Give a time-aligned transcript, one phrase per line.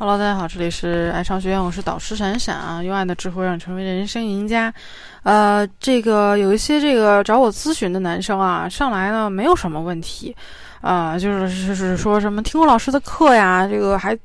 [0.00, 4.72] Hello，大家好，这里是爱商学院，我是导师闪闪啊，用爱的智慧让你成为人生赢家。
[5.24, 10.32] 呃，这个有一些这个找我咨询的男生啊，上来呢没有什么问题，
[10.80, 14.16] 啊，就是就是说什么听过老师的课呀，这个还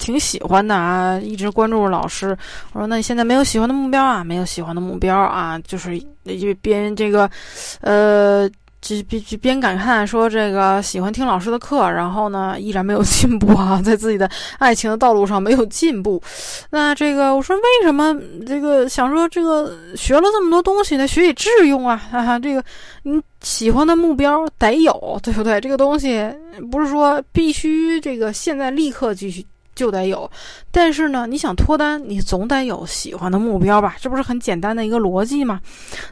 [0.00, 2.36] 挺喜欢的啊，一直关注老师。
[2.72, 4.24] 我说那你现在没有喜欢的目标啊？
[4.24, 7.30] 没有喜欢的目标啊，就是因为边这个，
[7.82, 8.50] 呃。
[8.80, 16.20] 就边就边感叹说这个喜欢听老师的课，然后呢依然没有进步啊， 在自己的爱情的道路上没有进步。
[16.70, 18.16] 那这个我说为什么
[18.46, 21.06] 这个想说这个学了这么多东西呢？
[21.06, 22.64] 学以致用啊， 哈哈，这个
[23.02, 25.60] 你喜欢的目标得有，对不对？
[25.60, 26.26] 这个东西
[26.70, 29.44] 不是说必须这个现在立刻继续
[29.74, 30.30] 就得有，
[30.70, 33.96] 但是呢，你想脱单，你总得有喜欢的目标吧？
[34.00, 35.60] 这不是很简单的一个逻辑吗？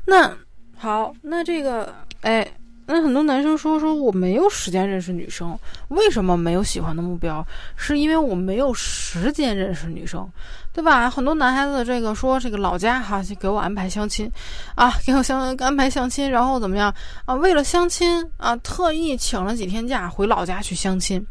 [0.05, 0.31] 那
[0.79, 2.47] 好，那这个哎。
[2.91, 5.55] 那很多男生说说我没有时间认识女生，
[5.89, 7.47] 为什么没有喜欢的目标？
[7.77, 10.27] 是因为我没有时间认识女生，
[10.73, 11.11] 对吧？
[11.11, 14.33] 很多男孩子这个说这个老家哈就给我安排相亲，
[14.75, 16.91] 啊，给我相安排相亲，然后怎么样
[17.27, 17.35] 啊？
[17.35, 21.23] 为了相亲啊，特意请了几天假回老家去相亲，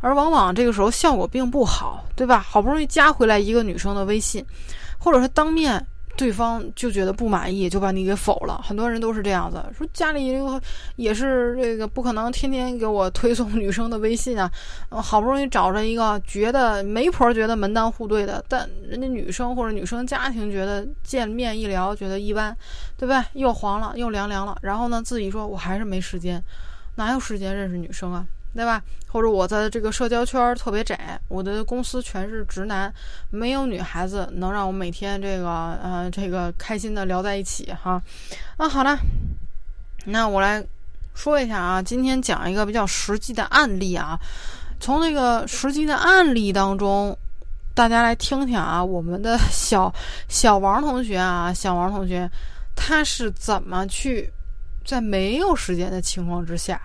[0.00, 2.38] 而往往这个时候效果并不好，对吧？
[2.38, 4.46] 好不容易加回来一个女生的微信，
[4.96, 5.84] 或者是当面。
[6.16, 8.60] 对方就觉得不满意，就把你给否了。
[8.62, 10.38] 很多人都是这样子，说家里
[10.96, 14.50] 也是这个不可能天天给我推送女生的微信啊。
[14.90, 22.54] 好不容易找着一个觉得媒婆觉得门当户对的，但人家女生或者女生家庭觉得见面一聊觉得一般，
[22.96, 23.22] 对不对？
[23.34, 24.56] 又黄了又凉凉了。
[24.62, 26.42] 然后呢，自己说我还是没时间，
[26.96, 28.26] 哪有时间认识女生啊？
[28.54, 28.82] 对吧？
[29.06, 32.92] 或者我在这个社交圈特别窄，我的公司全是直男，
[33.30, 35.48] 没有女孩子能让我每天这个
[35.82, 38.00] 呃这个开心的聊在一起哈。
[38.56, 38.98] 啊，好了，
[40.04, 40.64] 那我来
[41.14, 44.18] 说一下啊，今天讲一个比较实际的案例啊，
[44.78, 47.16] 从那个实际的案例当中，
[47.74, 49.92] 大家来听听啊，我们的小
[50.28, 52.30] 小王同学啊，小王同学
[52.76, 54.30] 他是怎么去
[54.84, 56.80] 在没有时间的情况之下。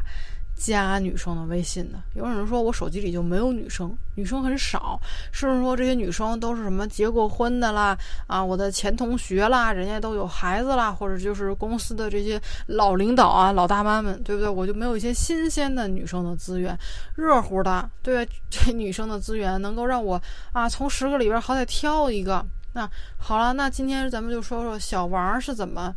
[0.56, 5.00] 加女生的微信的，有人说我手机里就没有女生，女生很少，
[5.32, 7.96] 甚至说这些女生都是什么结过婚的啦，
[8.26, 14.50] 啊，我的前同学啦，人家都有孩子啦，或者就是公司的这些老领导啊、老大妈们，对不对？
[14.50, 16.78] 我就没有一些新鲜的女生的资源，
[17.16, 20.20] 热乎的，对这女生的资源能够让我
[20.54, 22.44] 啊，从十个里边好歹挑一个。
[22.72, 25.94] 那好了，那今天咱们就说说小王是怎么。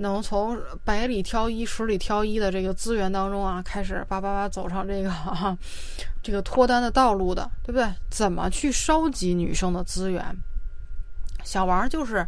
[0.00, 5.56] 能从百里挑一、十里挑一的这个资源当中啊，开始叭叭叭走上这个哈，
[6.22, 7.86] 这个脱单的道路的，对不对？
[8.08, 10.24] 怎么去收集女生的资源？
[11.44, 12.26] 小王就是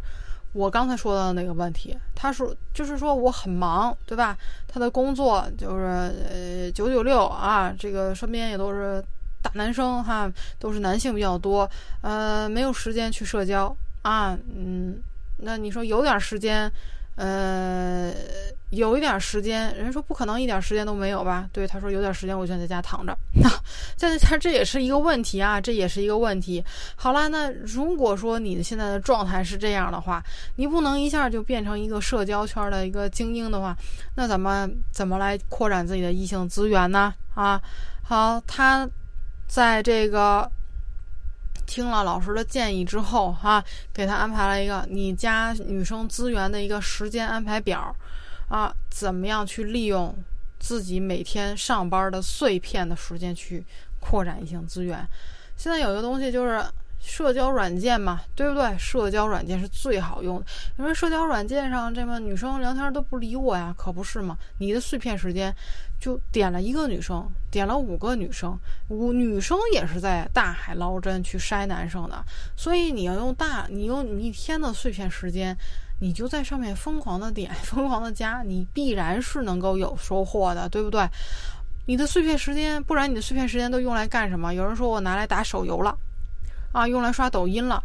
[0.53, 4.37] 我刚才说的那个问题，他说就是说我很忙，对吧？
[4.67, 9.03] 他的工作就是呃九九六啊，这个身边也都是
[9.41, 11.67] 大男生哈，都是男性比较多，
[12.01, 15.01] 呃，没有时间去社交啊，嗯，
[15.37, 16.71] 那你说有点时间？
[17.15, 18.11] 呃，
[18.71, 21.47] 有一点时间，人家说不可能一点时间都没有吧？
[21.53, 23.15] 对，他说有点时间，我就在家躺着。
[23.35, 23.49] 那
[23.95, 26.63] 在他这也是一个问题啊，这也是一个问题。
[26.95, 30.23] 好了，那如果说你现在的状态是这样的话，
[30.55, 33.77] 你不能一下就变成一个社交圈的一个精英的话，
[34.15, 37.13] 那怎么怎么来扩展自己的异性资源呢？
[37.35, 37.61] 啊，
[38.03, 38.89] 好，他
[39.47, 40.49] 在这个。
[41.65, 43.63] 听了老师的建议之后，哈，
[43.93, 47.95] 给他安排了一个你加女生资源的一个时间安排表，
[48.49, 50.15] 啊，怎么样去利用
[50.59, 53.65] 自己每天上班的碎片的时间去
[53.99, 55.07] 扩展异性资源？
[55.55, 56.63] 现在有一个东西就是
[56.99, 58.77] 社交软件嘛，对不对？
[58.77, 60.45] 社交软件是最好用的。
[60.77, 64.37] 因为社交软件上这么女生聊天都不理我呀，可不是嘛？
[64.57, 65.53] 你的碎片时间。
[66.03, 68.59] 就点了一个女生，点了五个女生，
[68.89, 72.21] 五女生也是在大海捞针去筛男生的，
[72.57, 75.57] 所以你要用大，你用你一天的碎片时间，
[76.01, 81.07] 你就在上面疯狂的点， 疯狂的加，你必然是能够有收获的，对不对？
[81.85, 84.53] 你的碎片时间，不然你的碎片时间都用来干什么？
[84.53, 85.97] 有人说我拿来打手游了，
[86.73, 87.81] 啊，用来刷抖音了。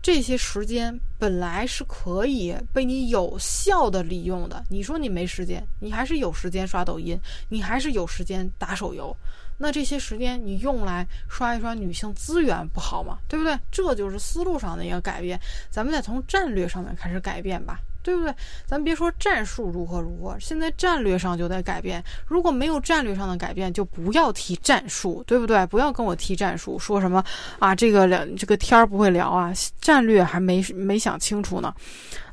[0.00, 4.64] 这些时间本来是可以被你有效的利用的。
[4.70, 7.20] 你说你没时间，你还是有时间刷抖音，
[7.50, 9.14] 你还是有时间打手游。
[9.58, 13.18] 那这些时间你用来刷一刷女性资源不好吗？
[13.28, 13.54] 对不对？
[13.70, 15.38] 这就是思路上的一个改变。
[15.70, 17.78] 咱们再从战略上面开始改变吧。
[18.02, 18.34] 对不对？
[18.66, 22.02] 咱别说战术如何如何，现在战略上就得改变。
[22.26, 25.66] 如果没有战略上的改变，就不要提战术，对不对？
[25.66, 27.22] 不要跟我提战术，说什么
[27.58, 27.74] 啊？
[27.74, 31.74] 这个聊这个天儿不会聊啊，战略还没没想清楚呢。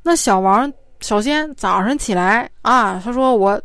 [0.03, 0.71] 那小王
[1.01, 3.61] 首先早上起来啊，他说我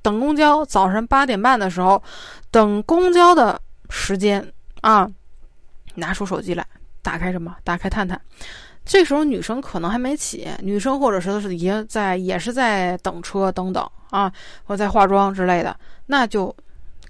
[0.00, 2.02] 等公交，早上八点半的时候
[2.50, 3.60] 等公交的
[3.90, 4.44] 时间
[4.80, 5.08] 啊，
[5.94, 6.66] 拿出手机来，
[7.02, 7.54] 打开什么？
[7.62, 8.20] 打开探探。
[8.84, 14.32] 这时候女生可能还没起，女生或者是是已经在，也是在等车等等啊，
[14.64, 15.74] 或在化妆之类的，
[16.06, 16.54] 那就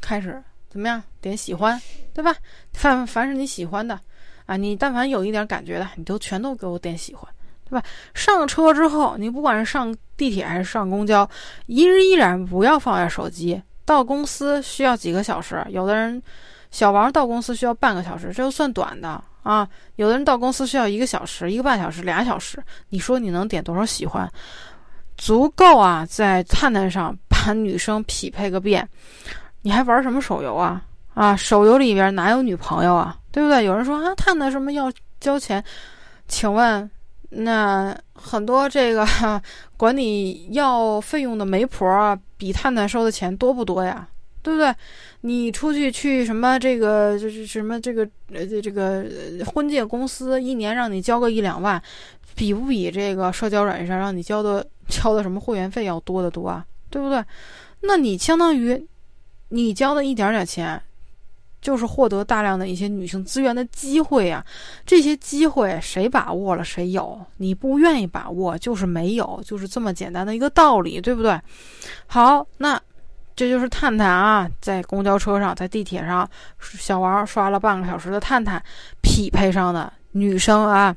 [0.01, 1.03] 开始怎么样？
[1.21, 1.81] 点喜欢，
[2.13, 2.35] 对吧？
[2.73, 3.99] 凡凡是你喜欢的
[4.47, 7.27] 啊，你但凡有一点感觉的，你都全都给我点喜欢，
[7.65, 7.83] 对吧？
[8.13, 11.29] 上车之后，你不管是上地铁还是上公交，
[11.67, 13.63] 一日依然不要放下手机。
[13.85, 16.23] 到公司需要几个小时，有的人
[16.71, 19.23] 小王到公司需要半个小时，这就算短的。
[19.43, 24.31] 啊，有的人到公司需要一个小时、一个半小时、俩小时，你说你能点多少喜欢？
[25.17, 28.89] 足够啊，在探探上把女生匹配个遍。
[29.63, 30.83] 你还玩什么手游啊？
[31.15, 33.17] 啊，手游里边哪有女朋友啊？
[33.31, 33.65] 对不对？
[33.65, 35.63] 有人说啊，探探什么要交钱？
[36.27, 36.91] 请问，
[37.31, 39.07] 那很多这个
[39.77, 44.09] 管你要费用的媒婆啊，比探探收的钱多不多呀？
[44.43, 44.75] 对不对？
[45.21, 48.03] 你出去去什么这个就是什么这个
[48.33, 49.07] 呃这个
[49.47, 51.81] 婚介公司，一年让你交个一两万，
[52.35, 56.67] 比不比这个社交软件上让你交的交的什么会员费要多得多啊？
[56.91, 57.25] 对不对？
[57.83, 58.85] 那你相当于
[59.51, 60.83] 你交的一点点钱，
[61.61, 64.45] 就是获得大量的一些女性资源的机会啊！
[64.85, 71.41] 这些机会谁把握了谁有，你不愿意把握就是没有，就是这么简单的一个道理，对不对？
[72.09, 72.83] 好，那。
[73.35, 76.29] 这就是探探啊，在公交车上，在地铁上，
[76.61, 78.63] 小王刷了半个小时的探探，
[79.01, 80.95] 匹配上的女生啊。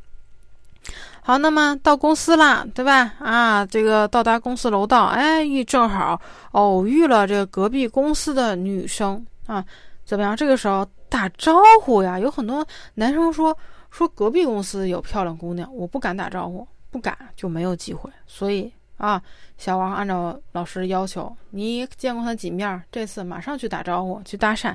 [1.21, 3.13] 好，那么到公司啦，对吧？
[3.19, 6.21] 啊，这个到达公司楼道，哎，遇正好
[6.51, 9.65] 偶遇了这个隔壁公司的女生啊，
[10.05, 10.35] 怎么样？
[10.35, 13.57] 这个时候打招呼呀，有很多男生说
[13.89, 18.71] 说隔壁公司有漂亮姑娘，我不敢打招呼，不敢就没有机会，所以。
[19.05, 19.21] 啊，
[19.55, 22.81] 小王按照老师要求，你见过他几面？
[22.91, 24.73] 这次马上去打招呼，去搭讪。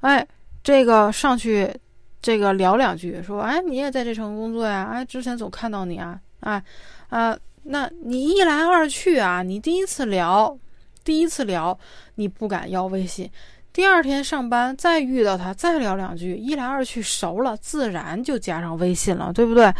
[0.00, 0.26] 哎，
[0.64, 1.72] 这个上去，
[2.20, 4.88] 这个聊两句，说，哎，你也在这城工作呀？
[4.92, 6.60] 哎，之前总看到你啊，啊
[7.08, 10.58] 啊，那你一来二去啊，你第一次聊，
[11.04, 11.78] 第一次聊，
[12.16, 13.30] 你不敢要微信，
[13.72, 19.72] 第二天上班再遇到他，再聊两句，一来二去熟了，自然就加上微信了，对不对？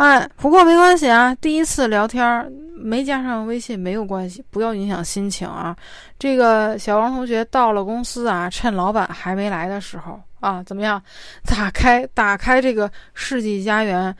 [0.00, 5.76] 哎，不过没关系啊，第一次聊天没加上微信没有关系，不要影响心情啊。
[6.18, 11.02] 这个小王同学到了公司啊，趁老板还没来的时候啊，怎么样？
[11.44, 14.16] 打开打开这个世纪佳缘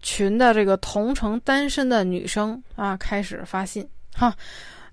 [0.00, 3.84] 群的这个同城单身的女生啊，开始发信
[4.14, 4.32] 哈。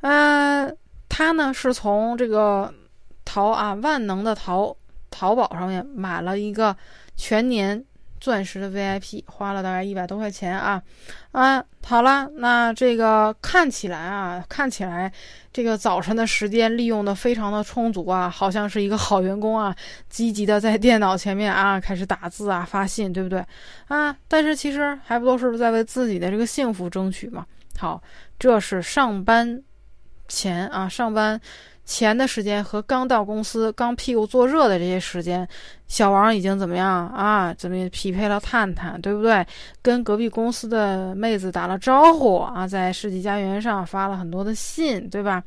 [0.01, 0.67] 呃，
[1.09, 2.73] 他呢是从这个
[3.23, 4.75] 淘啊万能的淘
[5.11, 6.75] 淘宝上面买了一个
[7.15, 7.79] 全年。
[8.19, 10.81] 钻石的 VIP 花了大概一百多块钱啊，
[11.31, 15.11] 啊，好了，那这个看起来啊，看起来
[15.53, 19.75] 这个早晨的时间利用的非常的充足啊，好像是一个好员工啊，
[20.09, 23.43] 积极的在电脑前面啊开始打字啊发信，对不对
[23.87, 24.15] 啊？
[24.27, 27.45] 但是其实还不都是在为自己的这个幸福争取嘛？
[27.77, 28.01] 好，
[28.39, 29.61] 这是上班
[30.27, 31.39] 前啊，上班。
[31.87, 35.47] 前的时间和刚到公司、刚屁股坐热的这些时间，
[35.87, 37.53] 小王已经怎么样啊？
[37.53, 39.47] 怎么匹配了探探，对不对？
[39.81, 45.41] 跟隔壁公司的妹子打了招呼啊，在世纪佳缘上发了很多的信，对吧？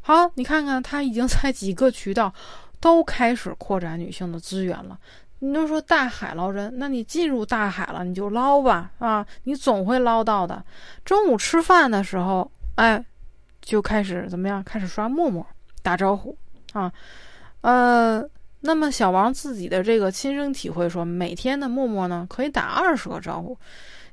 [0.00, 2.32] 好，你看看他已经在几个渠道
[2.80, 4.98] 都开始扩展女性的资源了。
[5.40, 9.26] 你都说大海捞针，那你进入大海了，你就捞吧啊！
[9.44, 10.64] 你总会捞到的。
[11.04, 13.04] 中午吃饭的时候，哎，
[13.60, 14.64] 就开始怎么样？
[14.64, 15.46] 开始刷陌陌。
[15.82, 16.36] 打招呼
[16.72, 16.92] 啊，
[17.60, 18.24] 呃，
[18.60, 23.58] 那么小王自己的这个亲身体会说，每天的默默呢可以打二十个招呼，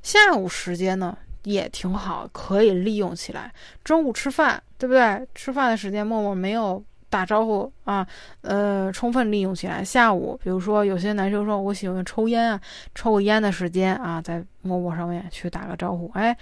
[0.02, 3.52] 下午时间呢也挺好，可以利用起来。
[3.84, 5.26] 中午吃饭，对不对？
[5.34, 6.82] 吃饭的时间默默没有。
[7.10, 8.06] 打招呼啊，
[8.42, 9.84] 呃，充分利用起来。
[9.84, 12.60] 下午，比如说有些男生说，我喜欢抽烟啊，
[12.94, 16.08] 抽个烟的时间啊，在陌陌上面去打个招呼。
[16.14, 16.34] 哎，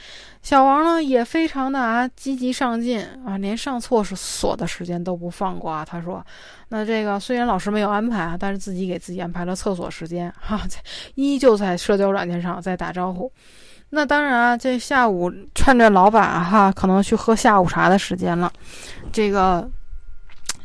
[0.42, 5.82] 小王呢也非常的啊积极上进啊，连上厕所的时间都不放过啊。
[5.82, 6.22] 他说，
[6.68, 10.60] 那这个虽然老师没有安排啊，但是自己给自己安排了厕所时间哈，
[11.14, 13.32] 依旧在社交软件上在打招呼。
[13.88, 18.52] 那当然啊，这下午趁着老板哈可能去喝下午茶的时间了，
[19.10, 19.66] 这个。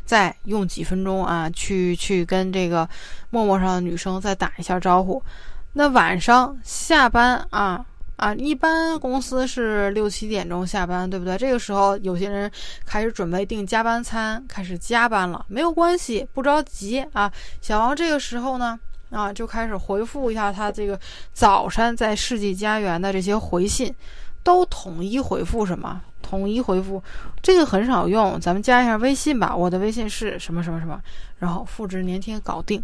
[0.04, 2.88] 再用几分钟啊，去去跟这个
[3.30, 5.22] 陌陌上的女生再打一下招呼。
[5.72, 7.84] 那晚上下班啊
[8.16, 11.36] 啊，一般公司是六七点钟下班，对不对？
[11.36, 12.48] 这个时候有些人
[12.86, 15.44] 开始准备订加班餐，开始加班了。
[15.48, 17.30] 没有关系，不着急啊。
[17.60, 18.78] 小王这个时候呢
[19.10, 20.98] 啊，就开始回复一下他这个
[21.32, 23.92] 早晨在世纪佳缘的这些回信，
[24.44, 26.00] 都统一回复什么？
[26.24, 27.00] 统一回复，
[27.42, 29.54] 这个很少用，咱们加一下微信吧。
[29.54, 30.98] 我的微信是什么什么什么，
[31.38, 32.82] 然后复制粘贴搞定，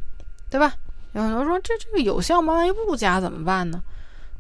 [0.51, 0.75] 对吧？
[1.15, 2.53] 有很多人说这这个有效吗？
[2.53, 3.83] 万一不加怎么办呢？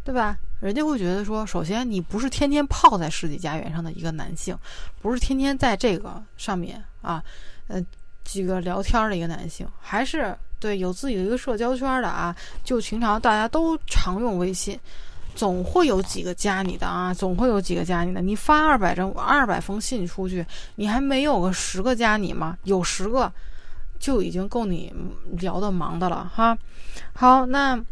[0.04, 0.36] 对吧？
[0.60, 4.56] 人家会觉得说，首先你不是天天泡在世纪佳缘上的一个男性，
[5.00, 7.22] 不是天天在这个上面啊，
[7.68, 7.82] 呃，
[8.24, 12.36] 几个聊天的一个男性，还是对有自己的一个社交圈的啊。
[12.62, 14.78] 就平常大家都常用微信，
[15.40, 18.20] 总会有几个加你的啊，总会有几个加你的。
[18.20, 20.44] 你发二百张二百封信出去，
[20.74, 22.58] 你还没有个十个加你吗？
[22.64, 23.32] 有十个
[23.98, 24.92] 就已经够你
[25.38, 26.54] 聊的忙的了哈。
[27.14, 27.82] 好，那。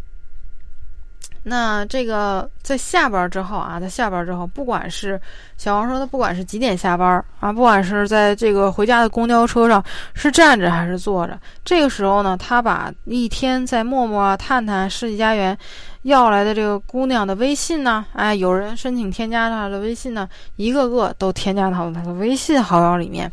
[1.45, 5.19] 那这个在下班之后啊，在下班之后，不管是
[5.57, 9.83] 小王说的，不管是几点下班啊，不管是在这个回家的公交车上
[10.15, 15.57] 是站着还是坐着，这个时候呢，他把一天在陌陌啊、探探、世纪佳缘
[16.03, 23.31] 要来的这个姑娘的微信呢，哎，有人申请添加他的微信呢，一个个都添加到了他的微信好友里面，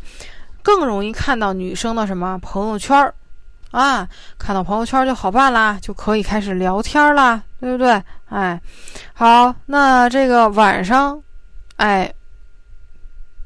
[0.62, 3.12] 更容易看到女生的什么朋友圈儿。
[3.72, 4.08] 啊，
[4.38, 8.02] 看到朋友圈就好办啦，就可以开始聊天啦，对不对？
[8.26, 8.60] 哎，
[9.14, 11.22] 好，那这个晚上，
[11.76, 12.12] 哎，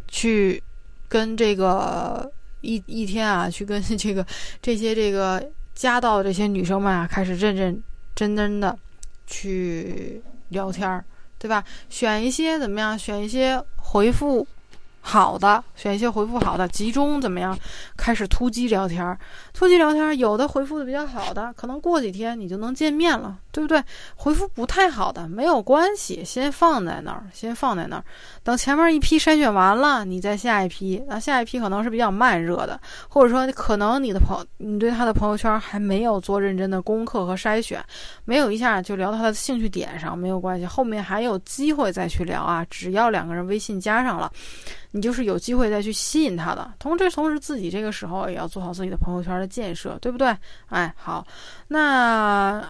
[0.09, 0.63] 去
[1.09, 4.25] 跟这个一一天啊，去跟 这个
[4.63, 5.43] 这些这个
[5.75, 7.83] 加到这些女生们啊，开始认认
[8.15, 8.79] 真真的
[9.27, 11.05] 去聊天，
[11.39, 11.65] 对吧？
[11.89, 12.99] 选一些怎么样？
[12.99, 14.47] 选一些回复。
[15.01, 17.59] 好的，选一些回复好的，集中怎么样？
[17.97, 19.19] 开始突击聊天儿，
[19.53, 23.83] 突击聊天儿，有的回复的比较好的，可能过几天你就能见面了，对不对？
[24.17, 28.05] 回复不太好的没有关系，先放在那儿，先放在那儿，
[28.45, 31.03] 等前面一批筛选完了，你再下一批。
[31.09, 32.79] 那下一批可能是比较慢热的，
[33.09, 37.83] 或者说可能你的朋，你对他的朋友圈还没有做认真的功课和筛选，
[38.25, 44.31] 没有一下就聊到他的兴趣点上，没有关系，后面还有机会再去聊啊，只要两个人微信加上了。
[44.93, 50.37] 你就是有机会再去吸引他的，同时同时自己这个时候也要做好自己的朋友圈的建设，对不对？
[50.69, 51.27] 哎，好，
[51.69, 52.63] 那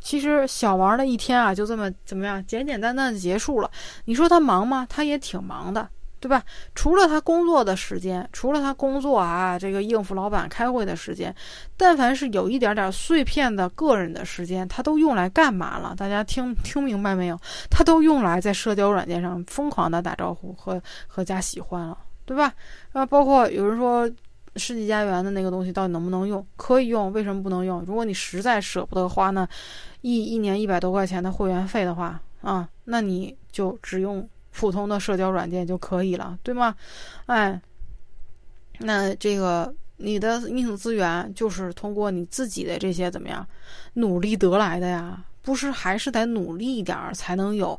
[0.00, 3.70] 其实小王的一天啊，就这么怎么样，简简单单的结束了。
[4.06, 4.86] 你说他忙吗？
[4.88, 5.88] 他也挺忙的。
[6.24, 6.42] 对吧？
[6.74, 11.34] 除了他工作的时间，除了他工作啊，这个应付老板、开会的时间，
[11.76, 15.94] 但凡是有一点点碎片的个人的时间，他都用来干嘛了？
[15.94, 17.38] 大家听听明白没有？
[17.68, 22.50] 他都用来在社交软件上疯狂的打招呼和和加喜欢了，对吧？
[22.94, 24.10] 啊，包括有人说
[24.56, 26.42] 世纪佳缘的那个东西到底能不能用？
[26.56, 27.84] 可以用，为什么不能用？
[27.86, 29.46] 如果你实在舍不得花那
[30.00, 34.26] 一一年一百多块钱的会员费的话啊，那你就只用。
[34.54, 36.74] 普通的社交软件就可以了，对吗？
[37.26, 37.60] 哎，
[38.78, 43.46] 那这个你的硬资源就是通过你自己的这些怎么样
[43.94, 45.24] 努力得来的呀？
[45.42, 47.78] 不是还是得努力一点儿才能有。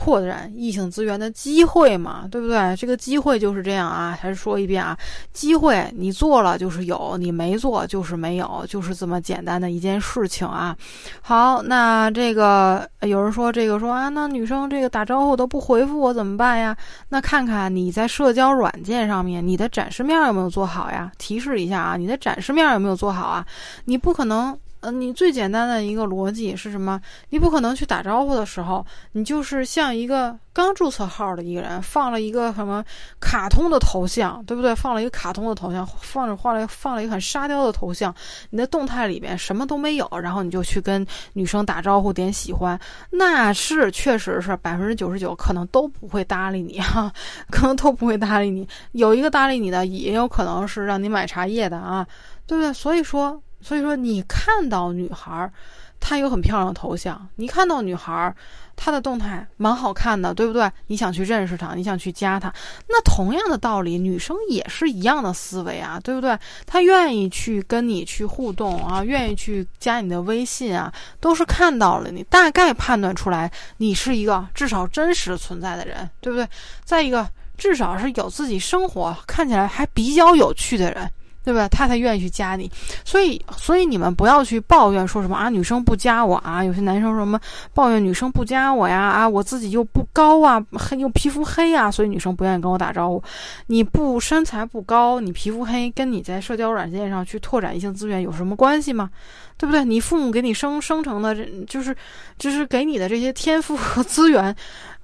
[0.00, 2.76] 扩展异性资源的机会嘛，对不对？
[2.76, 4.96] 这个机会就是这样啊，还是说一遍啊，
[5.32, 10.76] 机会你做了就是有，你没做就是没有，就是这么简单的一件事情啊。
[11.20, 16.76] 好，那这个有人说这个说啊，那女生这个打招呼都不回复我怎么办呀？
[17.08, 21.10] 那看看你在社交软件上面你的展示面有没有做好呀？
[21.18, 23.44] 提示一下啊，你的展示面有没有做好啊？
[23.86, 24.56] 你不可能。
[24.80, 27.00] 嗯，你最简单的一个逻辑是什么？
[27.30, 32.84] 你不可能去打招呼的时候，你就是像一个刚注册号的一个人，放了一个什么
[33.18, 34.72] 卡通的头像，对不对？
[34.76, 38.14] 放了一个卡通的头像，放着画了放了一个很沙雕的头像，
[38.50, 42.78] 你的动态里边什么都没有，然后你就去跟女生打招呼点喜欢，
[43.10, 47.12] 那是确实是百分之九十九可能都不会搭理你哈，
[47.50, 48.68] 可能都不会搭理你。
[48.92, 52.06] 有一个搭理你的，也有可能是让你买茶叶的啊，
[52.46, 52.72] 对不对？
[52.72, 53.42] 所以说。
[53.60, 55.52] 所以说，你看到女孩儿，
[56.00, 58.34] 她有很漂亮的头像，你看到女孩儿，
[58.76, 60.70] 她的动态蛮好看的，对不对？
[60.86, 62.52] 你想去认识她，你想去加她，
[62.88, 66.38] 那同样的道理，女生也是一样的思维啊，对不对？
[66.66, 76.48] 她愿意去跟你去互动啊，愿意去加你的微信啊，都是看到了你，大概判断出来你是一个至少真实存在的人，对不对？
[76.84, 81.10] 再一个，至少是有自己生活，看起来还比较有趣的人。
[81.48, 81.66] 对吧？
[81.68, 82.70] 他才愿意去加你，
[83.06, 86.62] 所以，所以你们不要去抱怨说什么啊，女生不加我啊。
[86.62, 87.40] 有些男生什么
[87.72, 89.00] 抱怨女生不加我呀？
[89.00, 93.22] 啊，我自己又不高啊，黑又皮肤黑啊，所以女生不愿意跟我打招呼。
[93.68, 99.08] 你不身材不高，你皮肤黑，跟你在社交软件上去拓展异性资源有什么关系吗？
[99.56, 99.82] 对不对？
[99.86, 101.34] 你父母给你生生成的，
[101.66, 101.96] 就是，
[102.36, 104.54] 就是给你的这些天赋和资源，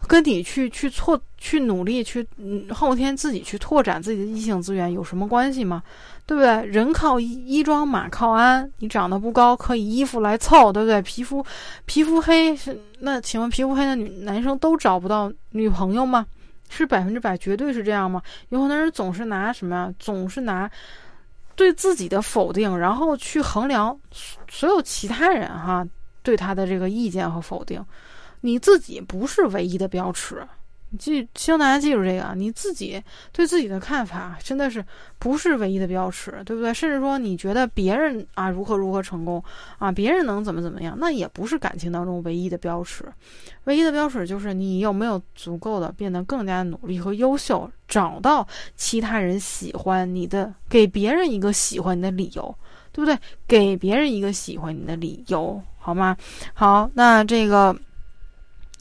[0.06, 2.24] 跟你去去错去努力去
[2.70, 5.82] 后天自己去拓展自己的异性资源有什么关系吗？
[6.26, 6.64] 对不对？
[6.64, 8.70] 人靠衣装，马靠鞍。
[8.78, 11.02] 你长得不高，可以衣服来凑，对不对？
[11.02, 11.44] 皮肤，
[11.84, 13.20] 皮肤黑是那？
[13.20, 16.26] 请问皮肤黑的女男生都找不到女朋友吗？
[16.70, 18.22] 是百分之百绝对是这样吗？
[18.48, 19.94] 有很多人总是拿什么呀？
[19.98, 20.68] 总是拿
[21.54, 23.96] 对自己的否定，然后去衡量
[24.48, 25.86] 所有其他人哈
[26.22, 27.84] 对他的这个意见和否定，
[28.40, 30.42] 你自己不是唯一的标尺。
[30.98, 32.34] 记，希望大家记住这个啊！
[32.36, 34.84] 你自己对自己的看法真的是
[35.18, 36.72] 不是唯一的标尺，对不对？
[36.72, 39.42] 甚至说你觉得别人啊如何如何成功
[39.78, 43.04] 啊，别人能怎么怎么样，那也不是感情当中唯一的标尺。
[43.64, 48.46] 唯一的标尺就是你有没有足够的变得更加努力和优秀，找到
[48.76, 52.54] 其他人喜欢你的，给别人一个喜欢你的理由，
[52.92, 53.18] 对不对？
[53.46, 56.16] 给别人一个喜欢你的理由，好吗？
[56.52, 57.74] 好，那这个。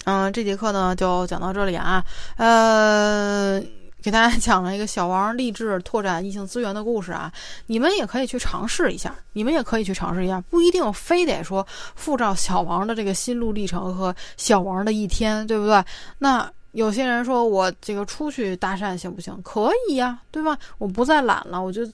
[0.05, 2.03] 嗯，这节课呢就讲到这里啊。
[2.37, 3.61] 呃，
[4.01, 7.31] 给大家 讲了一个小王励志拓展异性资源的故事啊。
[7.67, 15.83] 你们也可以去尝试一下，你们也可以去尝试一下，不一定非得说复照小王的这个心路历程和小王的一天，对不对？
[16.19, 19.39] 那有些人说我这个出去搭讪行不行？
[19.41, 20.57] 可以呀，对吧？
[20.79, 21.89] 我不再懒了，我就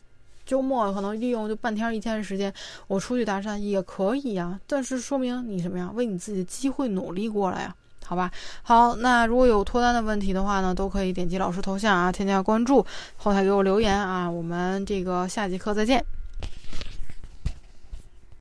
[0.47, 2.51] 周末可能利用就半天一天的时间，
[2.87, 4.59] 我出去搭讪也可以呀。
[4.65, 5.91] 但是说明你什么呀？
[5.93, 7.75] 为你自己的机会努力过来呀。
[8.09, 8.31] 好吧，
[8.63, 12.83] 好，那如果有脱单的问题的话呢，都可以点击老师头像啊，添加关注，
[13.17, 16.03] 后台给我留言啊，我们这个下节课再见。